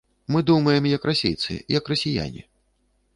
Мы 0.35 0.39
думаем 0.47 0.87
як 0.91 1.05
расейцы, 1.09 1.57
як 1.77 1.91
расіяне. 1.93 2.43